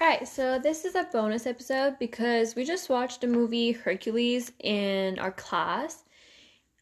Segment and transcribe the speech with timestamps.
[0.00, 5.18] Alright, so this is a bonus episode because we just watched the movie Hercules in
[5.18, 6.04] our class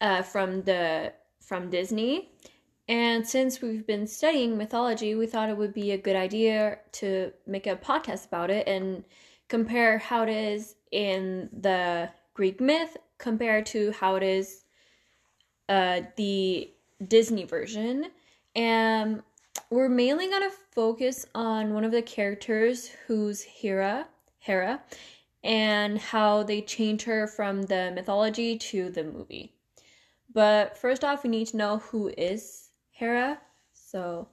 [0.01, 2.29] uh, from the from Disney.
[2.87, 7.33] And since we've been studying mythology, we thought it would be a good idea to
[7.47, 9.03] make a podcast about it and
[9.47, 14.65] compare how it is in the Greek myth compared to how it is
[15.69, 16.71] uh, the
[17.07, 18.11] Disney version.
[18.55, 19.23] And
[19.69, 24.07] we're mainly going to focus on one of the characters who's Hera,
[24.39, 24.81] Hera,
[25.43, 29.53] and how they change her from the mythology to the movie.
[30.33, 33.39] But first off, we need to know who is Hera.
[33.73, 34.27] So,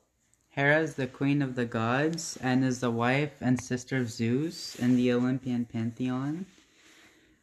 [0.50, 4.76] Hera is the queen of the gods and is the wife and sister of Zeus
[4.76, 6.46] in the Olympian pantheon.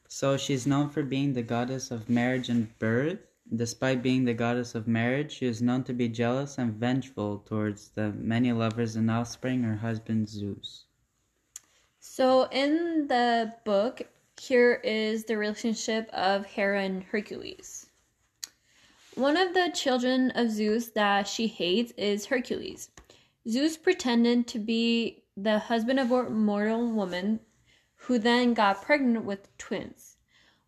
[0.07, 3.19] So she's known for being the goddess of marriage and birth.
[3.53, 7.89] Despite being the goddess of marriage, she is known to be jealous and vengeful towards
[7.89, 10.85] the many lovers and offspring her husband Zeus.
[11.99, 14.03] So in the book,
[14.39, 17.87] here is the relationship of Hera and Hercules.
[19.15, 22.89] One of the children of Zeus that she hates is Hercules.
[23.49, 27.41] Zeus pretended to be the husband of a mortal woman
[27.95, 30.15] who then got pregnant with twins.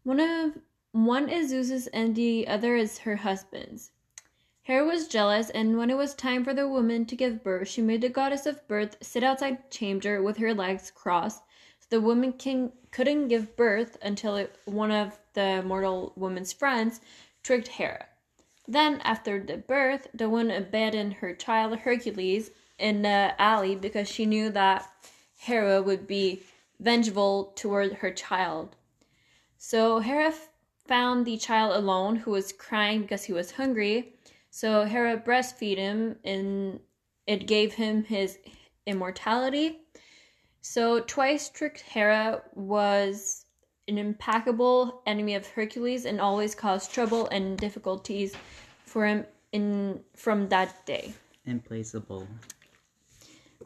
[0.03, 0.57] One of
[0.93, 3.91] one is Zeus's and the other is her husband's.
[4.61, 7.81] Hera was jealous, and when it was time for the woman to give birth, she
[7.81, 11.43] made the goddess of birth sit outside the chamber with her legs crossed,
[11.79, 17.01] so the woman can, couldn't give birth until it, one of the mortal woman's friends
[17.41, 18.05] tricked Hera.
[18.67, 24.25] Then, after the birth, the woman abandoned her child Hercules in the alley because she
[24.25, 24.89] knew that
[25.37, 26.43] Hera would be
[26.79, 28.75] vengeful toward her child.
[29.57, 30.33] So Hera
[30.87, 34.13] found the child alone who was crying because he was hungry.
[34.49, 36.79] So Hera breastfed him and
[37.25, 38.37] it gave him his
[38.85, 39.79] immortality.
[40.61, 43.45] So twice tricked Hera was
[43.87, 48.33] an implacable enemy of Hercules and always caused trouble and difficulties
[48.85, 51.13] for him in from that day.
[51.45, 52.27] Implaceable.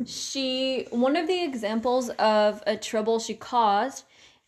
[0.06, 4.06] She one of the examples of a trouble she caused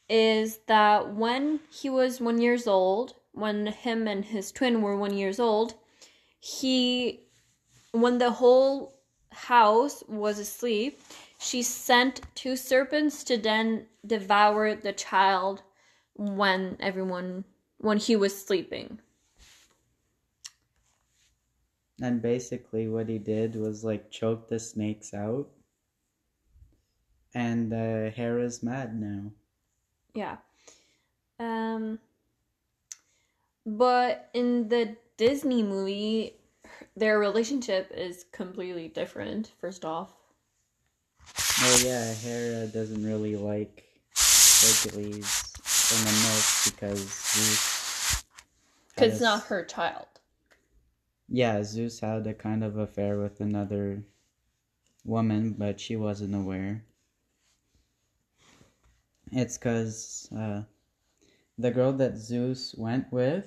[0.10, 5.16] is that when he was one years old, when him and his twin were one
[5.16, 5.76] years old,
[6.40, 7.22] he
[7.92, 9.00] when the whole
[9.32, 11.02] house was asleep,
[11.40, 15.62] she sent two serpents to then devour the child
[16.16, 17.46] when everyone
[17.78, 19.00] when he was sleeping.
[22.02, 25.50] And basically, what he did was like choke the snakes out.
[27.34, 29.32] And uh, Hera's mad now.
[30.14, 30.38] Yeah.
[31.40, 32.00] Um
[33.66, 36.34] but in the Disney movie
[36.96, 40.12] their relationship is completely different first off.
[41.62, 43.84] Oh yeah, Hera doesn't really like
[44.16, 45.54] Hercules
[45.92, 48.24] in the myth because Zeus.
[48.96, 50.08] Cuz it's not her child.
[51.30, 54.04] Yeah, Zeus had a kind of affair with another
[55.06, 56.84] woman, but she wasn't aware.
[59.32, 60.64] It's because uh,
[61.58, 63.46] the girl that Zeus went with,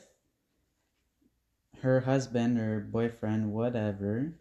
[1.80, 4.34] her husband or boyfriend, whatever,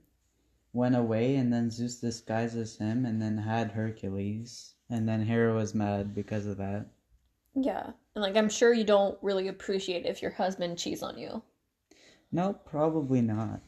[0.74, 4.75] went away, and then Zeus disguises him and then had Hercules.
[4.90, 6.85] And then Hera was mad because of that.
[7.56, 7.91] Yeah.
[8.16, 11.41] And like I'm sure you don't really appreciate if your husband cheats on you.
[12.31, 13.62] No, probably not.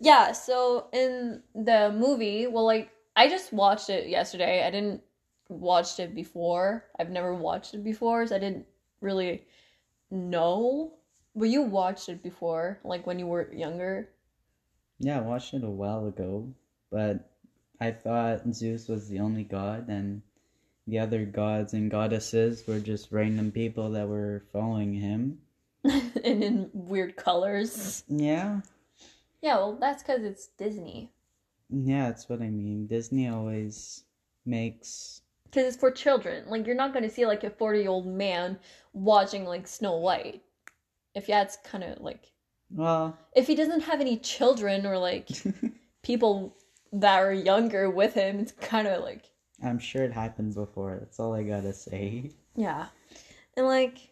[0.00, 4.64] Yeah, so in the movie, well like I just watched it yesterday.
[4.66, 5.02] I didn't
[5.48, 6.84] watched it before.
[6.98, 8.66] I've never watched it before, so I didn't
[9.00, 9.44] really
[10.10, 10.94] know.
[11.36, 14.10] But you watched it before, like when you were younger.
[14.98, 16.52] Yeah, I watched it a while ago,
[16.90, 17.30] but
[17.80, 20.22] I thought Zeus was the only god, and
[20.86, 25.40] the other gods and goddesses were just random people that were following him.
[25.84, 28.04] and in weird colors.
[28.08, 28.60] Yeah,
[29.42, 31.12] Yeah, well that's cuz it's Disney.
[31.68, 32.86] yeah, that's what I mean.
[32.86, 34.04] Disney always
[34.46, 35.20] makes.
[35.54, 36.44] Cuz it's for children.
[36.48, 38.58] Like you're not going to see like a 40-year-old man
[38.92, 40.42] watching like Snow White.
[41.14, 42.32] If yeah, it's kind of like
[42.70, 45.28] Well, if he doesn't have any children or like
[46.02, 46.56] people
[46.92, 49.30] that are younger with him, it's kind of like
[49.62, 50.96] I'm sure it happens before.
[50.98, 52.32] That's all I gotta say.
[52.56, 52.86] yeah.
[53.56, 54.10] And like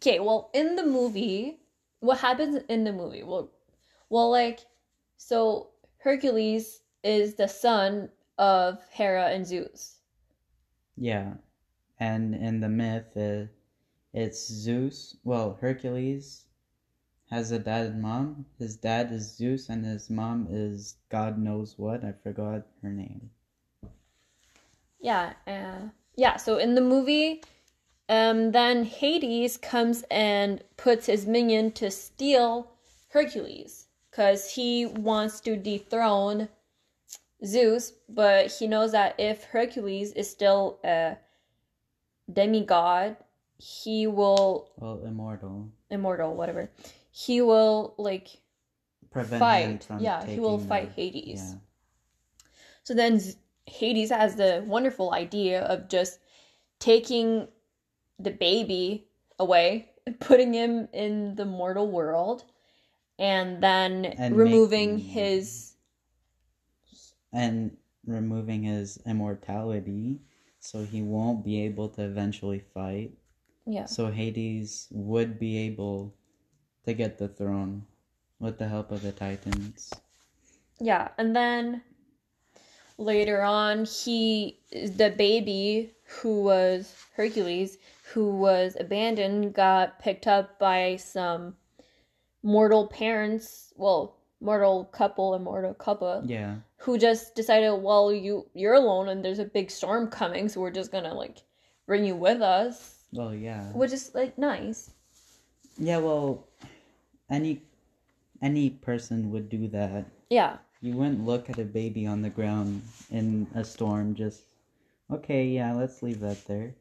[0.00, 1.60] okay, well in the movie,
[2.00, 3.22] what happens in the movie?
[3.22, 3.50] Well
[4.08, 4.60] well like
[5.18, 5.68] so
[5.98, 8.08] Hercules is the son
[8.38, 9.97] of Hera and Zeus.
[11.00, 11.34] Yeah,
[11.98, 13.46] and in the myth, uh,
[14.12, 15.16] it's Zeus.
[15.24, 16.46] Well, Hercules
[17.30, 18.46] has a dad and mom.
[18.58, 22.04] His dad is Zeus, and his mom is God knows what.
[22.04, 23.30] I forgot her name.
[25.00, 26.36] yeah, uh, yeah.
[26.36, 27.42] So in the movie,
[28.08, 32.72] um, then Hades comes and puts his minion to steal
[33.10, 36.48] Hercules because he wants to dethrone
[37.44, 41.16] Zeus, but he knows that if Hercules is still a
[42.32, 43.16] demigod,
[43.58, 45.68] he will Well, immortal.
[45.90, 46.70] immortal, whatever.
[47.10, 48.28] He will like
[49.10, 50.00] Prevent him fight.
[50.02, 51.40] Yeah, he will taking the- fight Hades.
[51.52, 51.58] Yeah.
[52.84, 53.20] So then
[53.66, 56.20] Hades has the wonderful idea of just
[56.78, 57.48] taking
[58.18, 59.08] the baby
[59.38, 62.44] away and putting him in the mortal world
[63.18, 65.74] and then And removing making- his
[67.32, 67.76] and
[68.06, 70.20] removing his immortality
[70.60, 73.12] so he won't be able to eventually fight.
[73.66, 73.86] yeah.
[73.86, 76.14] So Hades would be able
[76.84, 77.86] to get the throne
[78.40, 79.92] with the help of the Titans.
[80.80, 81.82] Yeah, and then
[82.96, 87.78] later on he the baby who was Hercules
[88.12, 91.54] who was abandoned got picked up by some
[92.42, 96.56] mortal parents, well, mortal couple and mortal couple Yeah.
[96.78, 100.70] who just decided, well, you you're alone and there's a big storm coming, so we're
[100.70, 101.38] just to like
[101.86, 103.72] bring you with us, Well, yeah.
[103.72, 104.90] which is like nice.
[105.78, 106.46] Yeah, well,
[107.30, 107.62] any
[108.42, 110.04] any person would do that.
[110.30, 110.58] Yeah.
[110.80, 114.42] You wouldn't look at a baby on the ground in a storm just
[115.10, 116.74] okay, yeah, let's leave that there.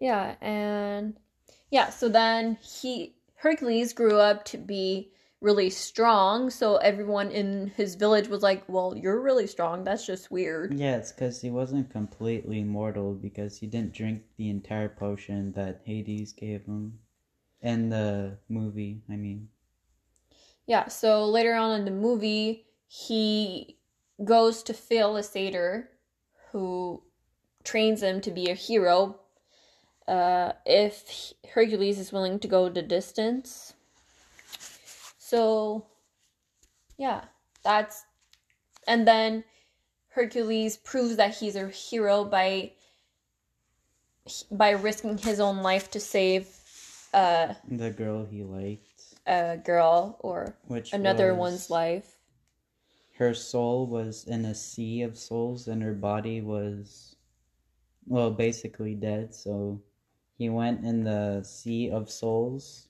[0.00, 1.16] Yeah, and
[1.70, 5.10] yeah, so then he Hercules grew up to be
[5.40, 9.84] really strong, so everyone in his village was like, "Well, you're really strong.
[9.84, 14.48] That's just weird." Yeah, it's because he wasn't completely mortal because he didn't drink the
[14.50, 16.98] entire potion that Hades gave him
[17.60, 19.02] in the movie.
[19.08, 19.48] I mean,
[20.66, 23.78] Yeah, so later on in the movie, he
[24.24, 25.90] goes to Phil, a satyr,
[26.50, 27.02] who
[27.62, 29.20] trains him to be a hero.
[30.08, 33.74] Uh, if Hercules is willing to go the distance.
[35.26, 35.86] So,
[36.98, 37.24] yeah,
[37.64, 38.04] that's.
[38.86, 39.42] And then
[40.10, 42.72] Hercules proves that he's a hero by
[44.50, 46.48] by risking his own life to save
[47.12, 52.18] uh, the girl he liked, a girl or which another one's life.
[53.18, 57.16] her soul was in a sea of souls and her body was
[58.06, 59.80] well basically dead so
[60.38, 62.88] he went in the sea of souls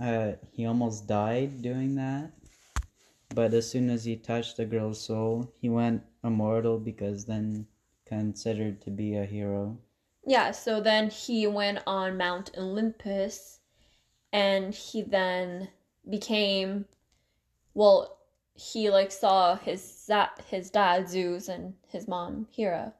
[0.00, 2.30] uh he almost died doing that.
[3.34, 7.66] But as soon as he touched the girl's soul he went immortal because then
[8.06, 9.78] considered to be a hero.
[10.26, 13.60] Yeah, so then he went on Mount Olympus
[14.32, 15.68] and he then
[16.08, 16.86] became
[17.74, 18.18] well
[18.54, 20.10] he like saw his
[20.48, 22.94] his dad Zeus and his mom Hera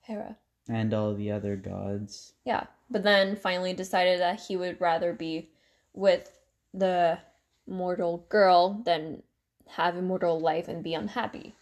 [0.00, 0.36] Hera.
[0.68, 2.32] and all the other gods.
[2.44, 5.50] Yeah, but then finally decided that he would rather be
[5.92, 6.35] with
[6.78, 7.18] the
[7.66, 9.22] mortal girl than
[9.68, 11.54] have immortal life and be unhappy.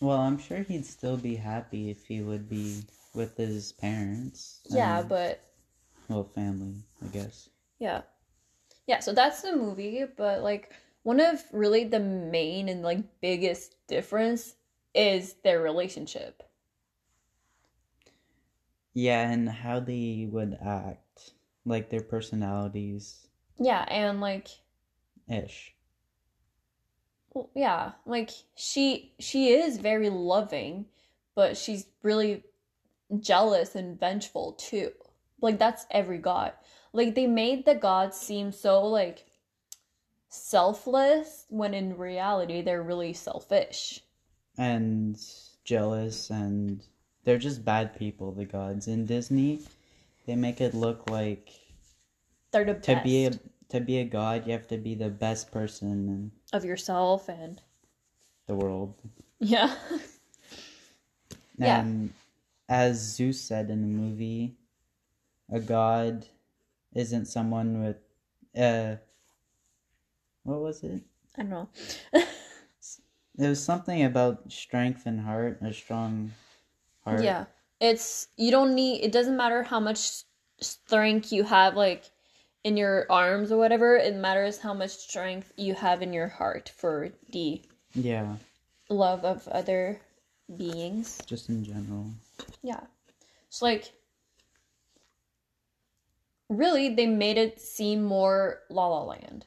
[0.00, 2.82] well i'm sure he'd still be happy if he would be
[3.14, 5.40] with his parents Yeah, but
[6.08, 7.48] well family i guess
[7.78, 8.02] Yeah.
[8.86, 10.72] Yeah, so that's the movie, but like
[11.04, 14.56] one of really the main and like biggest difference
[14.94, 16.42] is their relationship.
[18.94, 21.34] Yeah, and how they would act,
[21.64, 23.28] like their personalities
[23.60, 24.48] Yeah, and like
[25.28, 25.74] ish.
[27.34, 30.86] well, yeah, like she she is very loving,
[31.34, 32.42] but she's really
[33.20, 34.92] jealous and vengeful too.
[35.42, 36.54] Like that's every god.
[36.94, 39.26] Like they made the gods seem so like
[40.30, 44.00] selfless when in reality they're really selfish.
[44.56, 45.20] And
[45.64, 46.82] jealous, and
[47.24, 48.88] they're just bad people, the gods.
[48.88, 49.60] In Disney,
[50.26, 51.50] they make it look like
[52.52, 53.30] They're the to best be a
[53.70, 57.60] to be a god, you have to be the best person of yourself and
[58.46, 58.94] the world.
[59.38, 59.74] yeah.
[61.56, 61.80] Yeah.
[61.80, 62.12] And
[62.68, 64.56] as Zeus said in the movie,
[65.52, 66.26] a god
[66.94, 67.98] isn't someone with
[68.56, 68.96] uh
[70.42, 71.02] what was it?
[71.36, 71.68] I don't know.
[73.38, 76.32] It was something about strength and heart, a strong
[77.04, 77.22] heart.
[77.22, 77.46] Yeah.
[77.80, 80.24] It's you don't need it doesn't matter how much
[80.60, 82.10] strength you have like
[82.64, 86.68] in your arms or whatever, it matters how much strength you have in your heart
[86.76, 87.62] for the
[87.94, 88.36] Yeah,
[88.88, 90.00] love of other
[90.56, 91.18] beings.
[91.26, 92.06] just in general.
[92.62, 92.80] Yeah.
[93.48, 93.92] It's like
[96.48, 99.46] really they made it seem more La La Land.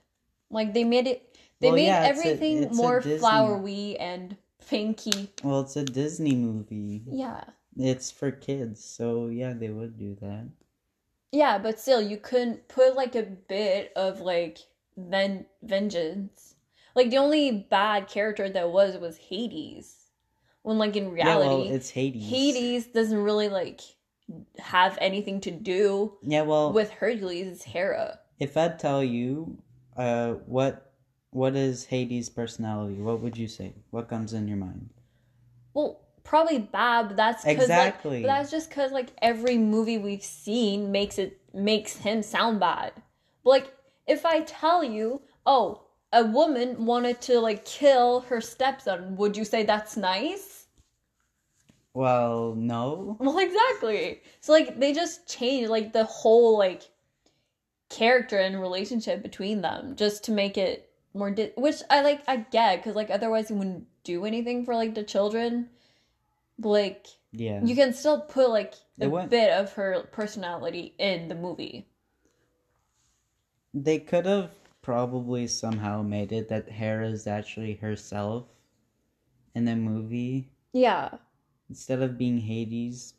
[0.50, 4.36] Like they made it they Well, made yeah, everything a more flowery and
[4.68, 5.30] pinky.
[5.44, 7.04] Well, it's a Disney movie.
[7.10, 7.44] Yeah.
[7.78, 10.48] It's for kids, so yeah, they would do that.
[11.34, 14.60] Yeah, but still, you couldn't put like a bit of like
[14.96, 16.54] ven- vengeance.
[16.96, 19.96] Like the only bad character that was was Hades.
[20.62, 22.30] When like in Yeah, well, reality, it's Hades.
[22.30, 23.82] Hades doesn't really like
[24.60, 27.48] have anything to do Yeah, well, with Hercules.
[27.48, 28.20] It's Hera.
[28.40, 29.58] if I'd tell you,
[29.98, 30.92] uh, what
[31.32, 32.94] what is Hades' personality?
[33.02, 33.74] What would you say?
[33.90, 34.92] What comes in your mind?
[35.74, 38.18] Well, probably bad, but that's Exactly.
[38.18, 42.60] Like, but that's just because like every movie we've seen makes it makes him sound
[42.60, 42.94] bad.
[43.44, 43.74] But like
[44.08, 49.46] if I tell you, oh, a woman wanted to like kill her stepson, would you
[49.46, 50.68] say that's nice?
[51.94, 53.18] Well, no.
[53.20, 54.22] Well, exactly.
[54.42, 56.84] So like they just changed like the whole like
[57.90, 62.38] character and relationship between them just to make it more di- which I like I
[62.38, 65.70] get because like otherwise you wouldn't do anything for like the children.
[66.60, 67.64] Like Yeah.
[67.64, 71.88] you can still put like a bit of her personality in the movie.
[73.74, 78.46] They could have probably somehow made it that Hera Hera's actually herself
[79.56, 81.18] in the movie Yeah.
[81.70, 83.16] instead of being Hades.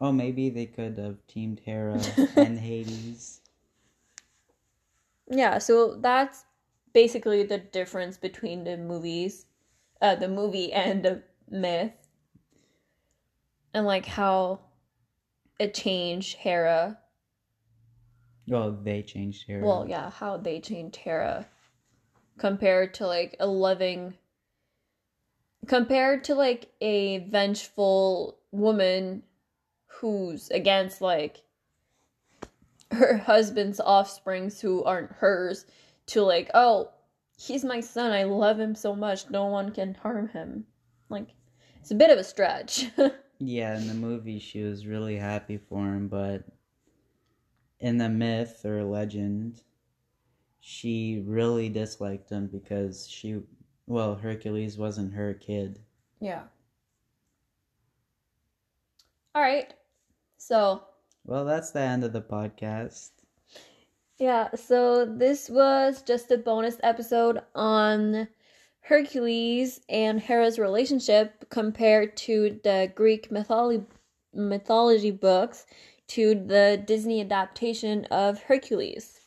[0.00, 2.00] Oh, maybe they could have teamed Hera
[2.36, 3.40] and Hades.
[5.28, 6.44] Yeah, so that's
[6.92, 9.46] basically the difference between the movies,
[10.00, 12.05] uh, the movie and the myth,
[13.76, 14.58] and like how
[15.58, 16.98] it changed Hera.
[18.48, 19.62] Well, they changed Hera.
[19.66, 21.46] Well, yeah, how they changed Hera
[22.38, 24.14] compared to like a loving,
[25.66, 29.22] compared to like a vengeful woman
[29.88, 31.42] who's against like
[32.92, 35.66] her husband's offsprings who aren't hers
[36.06, 36.88] to like oh
[37.36, 40.64] he's my son i love him so much no one can harm him
[41.08, 41.28] like
[41.80, 42.86] it's a bit of a stretch
[43.38, 46.44] Yeah, in the movie she was really happy for him, but
[47.80, 49.62] in the myth or legend,
[50.60, 53.42] she really disliked him because she,
[53.86, 55.80] well, Hercules wasn't her kid.
[56.20, 56.44] yeah
[59.34, 59.74] all right
[60.38, 60.82] so
[61.24, 63.10] Well, that's the end of the podcast.
[64.18, 68.28] Yeah, so this was just a bonus episode on
[68.86, 73.84] Hercules and Hera's relationship compared to the Greek mythology
[74.32, 75.66] mythology books
[76.08, 79.18] to the Disney adaptation of Hercules.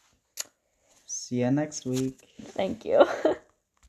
[1.05, 2.21] See you next week.
[2.41, 3.05] Thank you.